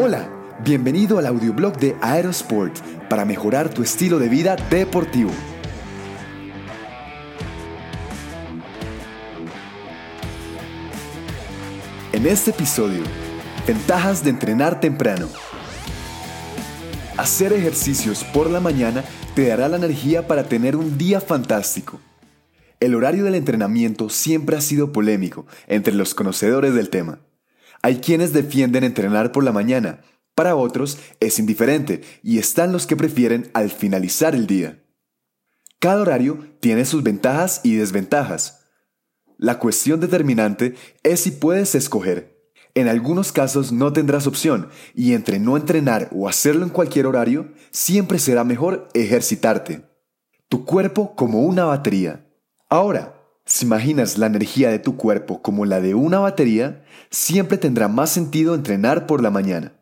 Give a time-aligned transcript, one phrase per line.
[0.00, 0.30] Hola,
[0.64, 2.72] bienvenido al audioblog de Aerosport
[3.08, 5.32] para mejorar tu estilo de vida deportivo.
[12.12, 13.02] En este episodio,
[13.66, 15.26] ventajas de entrenar temprano.
[17.16, 19.02] Hacer ejercicios por la mañana
[19.34, 21.98] te dará la energía para tener un día fantástico.
[22.78, 27.18] El horario del entrenamiento siempre ha sido polémico entre los conocedores del tema.
[27.82, 30.00] Hay quienes defienden entrenar por la mañana,
[30.38, 34.84] para otros es indiferente y están los que prefieren al finalizar el día.
[35.80, 38.60] Cada horario tiene sus ventajas y desventajas.
[39.36, 42.38] La cuestión determinante es si puedes escoger.
[42.74, 47.52] En algunos casos no tendrás opción y entre no entrenar o hacerlo en cualquier horario,
[47.72, 49.82] siempre será mejor ejercitarte.
[50.48, 52.28] Tu cuerpo como una batería.
[52.68, 53.17] Ahora,
[53.48, 58.10] si imaginas la energía de tu cuerpo como la de una batería, siempre tendrá más
[58.10, 59.72] sentido entrenar por la mañana,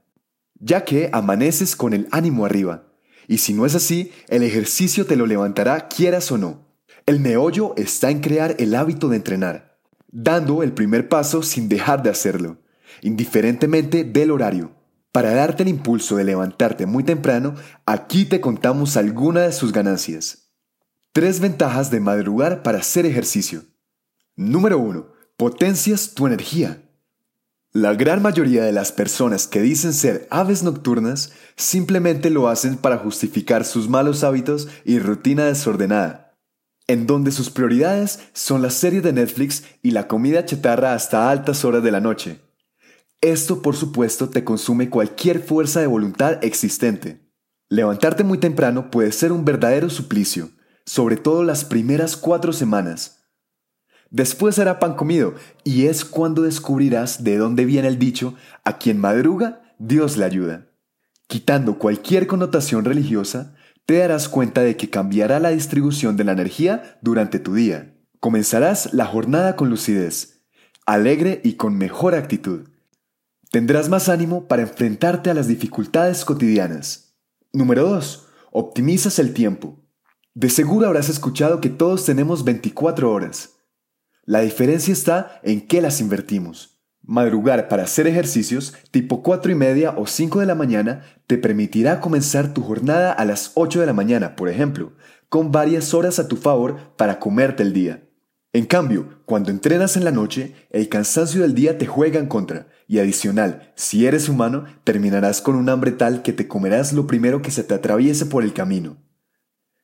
[0.54, 2.84] ya que amaneces con el ánimo arriba,
[3.26, 6.64] y si no es así, el ejercicio te lo levantará quieras o no.
[7.06, 9.80] El meollo está en crear el hábito de entrenar,
[10.12, 12.58] dando el primer paso sin dejar de hacerlo,
[13.02, 14.76] indiferentemente del horario.
[15.10, 20.45] Para darte el impulso de levantarte muy temprano, aquí te contamos algunas de sus ganancias.
[21.16, 23.62] Tres ventajas de madrugar para hacer ejercicio.
[24.36, 25.06] Número 1.
[25.38, 26.82] Potencias tu energía.
[27.72, 32.98] La gran mayoría de las personas que dicen ser aves nocturnas simplemente lo hacen para
[32.98, 36.36] justificar sus malos hábitos y rutina desordenada,
[36.86, 41.64] en donde sus prioridades son las series de Netflix y la comida chatarra hasta altas
[41.64, 42.42] horas de la noche.
[43.22, 47.26] Esto por supuesto te consume cualquier fuerza de voluntad existente.
[47.70, 50.50] Levantarte muy temprano puede ser un verdadero suplicio
[50.86, 53.24] sobre todo las primeras cuatro semanas.
[54.10, 55.34] Después será pan comido,
[55.64, 58.34] y es cuando descubrirás de dónde viene el dicho,
[58.64, 60.68] a quien madruga, Dios le ayuda.
[61.26, 63.54] Quitando cualquier connotación religiosa,
[63.84, 67.94] te darás cuenta de que cambiará la distribución de la energía durante tu día.
[68.20, 70.44] Comenzarás la jornada con lucidez,
[70.86, 72.68] alegre y con mejor actitud.
[73.50, 77.16] Tendrás más ánimo para enfrentarte a las dificultades cotidianas.
[77.52, 78.26] Número 2.
[78.52, 79.85] Optimizas el tiempo.
[80.36, 83.54] De seguro habrás escuchado que todos tenemos 24 horas.
[84.26, 86.78] La diferencia está en qué las invertimos.
[87.00, 92.02] Madrugar para hacer ejercicios tipo 4 y media o 5 de la mañana te permitirá
[92.02, 94.92] comenzar tu jornada a las 8 de la mañana, por ejemplo,
[95.30, 98.06] con varias horas a tu favor para comerte el día.
[98.52, 102.66] En cambio, cuando entrenas en la noche, el cansancio del día te juega en contra,
[102.86, 107.40] y adicional, si eres humano, terminarás con un hambre tal que te comerás lo primero
[107.40, 108.98] que se te atraviese por el camino.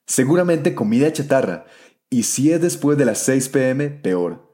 [0.07, 1.67] Seguramente comida chatarra,
[2.11, 4.53] y si es después de las 6 pm, peor.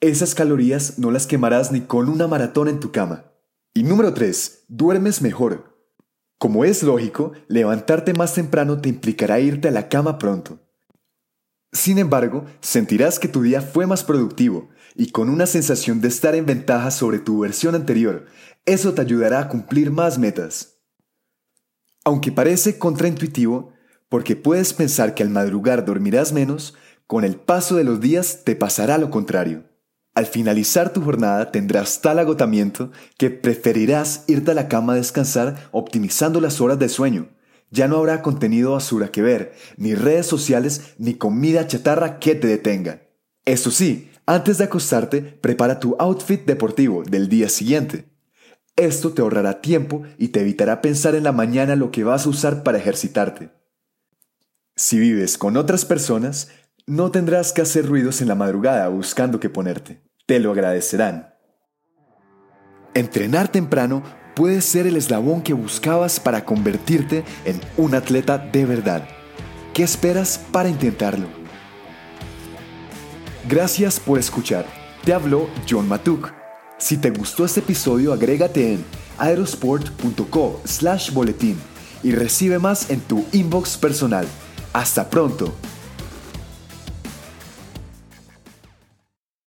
[0.00, 3.32] Esas calorías no las quemarás ni con una maratón en tu cama.
[3.72, 4.64] Y número 3.
[4.66, 5.72] Duermes mejor.
[6.38, 10.58] Como es lógico, levantarte más temprano te implicará irte a la cama pronto.
[11.72, 16.34] Sin embargo, sentirás que tu día fue más productivo y con una sensación de estar
[16.34, 18.26] en ventaja sobre tu versión anterior.
[18.66, 20.80] Eso te ayudará a cumplir más metas.
[22.04, 23.71] Aunque parece contraintuitivo,
[24.12, 26.74] porque puedes pensar que al madrugar dormirás menos,
[27.06, 29.64] con el paso de los días te pasará lo contrario.
[30.14, 35.70] Al finalizar tu jornada tendrás tal agotamiento que preferirás irte a la cama a descansar
[35.72, 37.30] optimizando las horas de sueño.
[37.70, 42.48] Ya no habrá contenido basura que ver, ni redes sociales, ni comida chatarra que te
[42.48, 43.04] detenga.
[43.46, 48.10] Eso sí, antes de acostarte, prepara tu outfit deportivo del día siguiente.
[48.76, 52.28] Esto te ahorrará tiempo y te evitará pensar en la mañana lo que vas a
[52.28, 53.61] usar para ejercitarte.
[54.74, 56.48] Si vives con otras personas,
[56.86, 60.02] no tendrás que hacer ruidos en la madrugada buscando qué ponerte.
[60.26, 61.34] Te lo agradecerán.
[62.94, 64.02] Entrenar temprano
[64.34, 69.06] puede ser el eslabón que buscabas para convertirte en un atleta de verdad.
[69.74, 71.26] ¿Qué esperas para intentarlo?
[73.48, 74.66] Gracias por escuchar.
[75.04, 76.32] Te habló John Matuk.
[76.78, 78.84] Si te gustó este episodio, agrégate en
[79.18, 81.58] aerosport.co slash boletín
[82.02, 84.26] y recibe más en tu inbox personal.
[84.72, 85.54] Hasta pronto.